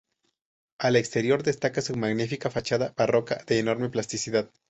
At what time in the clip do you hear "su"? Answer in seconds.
1.79-1.95